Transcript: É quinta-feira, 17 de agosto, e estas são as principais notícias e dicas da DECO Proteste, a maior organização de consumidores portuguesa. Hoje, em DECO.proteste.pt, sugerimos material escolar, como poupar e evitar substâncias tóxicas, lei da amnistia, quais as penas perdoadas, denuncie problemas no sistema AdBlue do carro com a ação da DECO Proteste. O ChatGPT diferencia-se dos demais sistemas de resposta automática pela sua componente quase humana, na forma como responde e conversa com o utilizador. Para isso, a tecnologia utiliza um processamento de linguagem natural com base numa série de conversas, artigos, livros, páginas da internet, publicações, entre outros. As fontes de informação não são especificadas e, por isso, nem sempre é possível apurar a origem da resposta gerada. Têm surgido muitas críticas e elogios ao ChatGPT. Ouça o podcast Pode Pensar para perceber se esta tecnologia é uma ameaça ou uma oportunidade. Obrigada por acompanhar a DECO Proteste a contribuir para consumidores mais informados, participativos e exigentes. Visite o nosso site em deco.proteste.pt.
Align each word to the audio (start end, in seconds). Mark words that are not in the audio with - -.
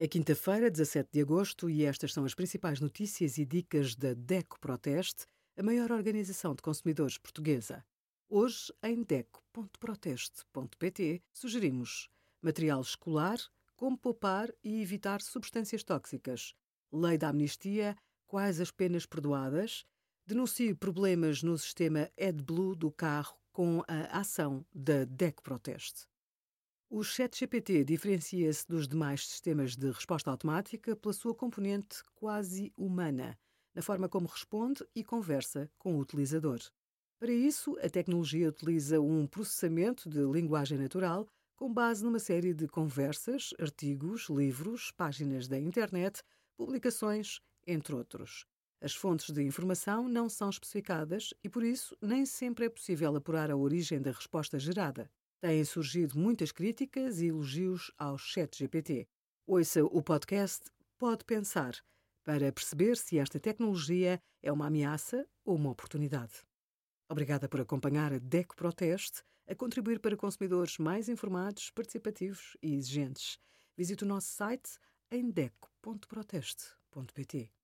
É 0.00 0.06
quinta-feira, 0.06 0.70
17 0.70 1.08
de 1.12 1.20
agosto, 1.20 1.68
e 1.68 1.84
estas 1.84 2.12
são 2.12 2.24
as 2.24 2.32
principais 2.32 2.78
notícias 2.78 3.36
e 3.36 3.44
dicas 3.44 3.96
da 3.96 4.14
DECO 4.14 4.60
Proteste, 4.60 5.26
a 5.56 5.62
maior 5.62 5.90
organização 5.90 6.54
de 6.54 6.62
consumidores 6.62 7.18
portuguesa. 7.18 7.84
Hoje, 8.28 8.72
em 8.80 9.02
DECO.proteste.pt, 9.02 11.20
sugerimos 11.32 12.08
material 12.40 12.80
escolar, 12.80 13.40
como 13.74 13.98
poupar 13.98 14.54
e 14.62 14.80
evitar 14.80 15.20
substâncias 15.20 15.82
tóxicas, 15.82 16.54
lei 16.92 17.18
da 17.18 17.30
amnistia, 17.30 17.96
quais 18.28 18.60
as 18.60 18.70
penas 18.70 19.04
perdoadas, 19.04 19.84
denuncie 20.24 20.76
problemas 20.76 21.42
no 21.42 21.58
sistema 21.58 22.08
AdBlue 22.16 22.76
do 22.76 22.92
carro 22.92 23.36
com 23.50 23.82
a 23.88 24.20
ação 24.20 24.64
da 24.72 25.04
DECO 25.04 25.42
Proteste. 25.42 26.06
O 26.90 27.02
ChatGPT 27.02 27.84
diferencia-se 27.84 28.66
dos 28.66 28.86
demais 28.88 29.26
sistemas 29.26 29.74
de 29.76 29.90
resposta 29.90 30.30
automática 30.30 30.94
pela 30.96 31.12
sua 31.14 31.34
componente 31.34 32.02
quase 32.14 32.72
humana, 32.76 33.38
na 33.74 33.82
forma 33.82 34.08
como 34.08 34.26
responde 34.26 34.84
e 34.94 35.02
conversa 35.04 35.70
com 35.78 35.96
o 35.96 35.98
utilizador. 36.00 36.58
Para 37.18 37.32
isso, 37.32 37.76
a 37.82 37.88
tecnologia 37.90 38.48
utiliza 38.48 39.00
um 39.00 39.26
processamento 39.26 40.08
de 40.08 40.20
linguagem 40.24 40.78
natural 40.78 41.26
com 41.56 41.72
base 41.72 42.04
numa 42.04 42.18
série 42.18 42.54
de 42.54 42.68
conversas, 42.68 43.52
artigos, 43.58 44.28
livros, 44.28 44.90
páginas 44.92 45.48
da 45.48 45.58
internet, 45.58 46.22
publicações, 46.56 47.40
entre 47.66 47.94
outros. 47.94 48.46
As 48.80 48.94
fontes 48.94 49.30
de 49.32 49.42
informação 49.42 50.08
não 50.08 50.28
são 50.28 50.48
especificadas 50.50 51.34
e, 51.42 51.48
por 51.48 51.64
isso, 51.64 51.96
nem 52.00 52.24
sempre 52.24 52.66
é 52.66 52.68
possível 52.70 53.14
apurar 53.16 53.50
a 53.50 53.56
origem 53.56 54.00
da 54.00 54.12
resposta 54.12 54.58
gerada. 54.58 55.10
Têm 55.40 55.64
surgido 55.64 56.18
muitas 56.18 56.50
críticas 56.50 57.20
e 57.20 57.26
elogios 57.26 57.92
ao 57.96 58.18
ChatGPT. 58.18 59.06
Ouça 59.46 59.84
o 59.84 60.02
podcast 60.02 60.68
Pode 60.98 61.24
Pensar 61.24 61.76
para 62.24 62.52
perceber 62.52 62.96
se 62.96 63.18
esta 63.18 63.38
tecnologia 63.38 64.20
é 64.42 64.50
uma 64.50 64.66
ameaça 64.66 65.24
ou 65.44 65.54
uma 65.54 65.70
oportunidade. 65.70 66.42
Obrigada 67.08 67.48
por 67.48 67.60
acompanhar 67.60 68.12
a 68.12 68.18
DECO 68.18 68.56
Proteste 68.56 69.22
a 69.46 69.54
contribuir 69.54 70.00
para 70.00 70.16
consumidores 70.16 70.76
mais 70.76 71.08
informados, 71.08 71.70
participativos 71.70 72.56
e 72.60 72.74
exigentes. 72.74 73.38
Visite 73.76 74.02
o 74.02 74.08
nosso 74.08 74.32
site 74.32 74.70
em 75.08 75.30
deco.proteste.pt. 75.30 77.57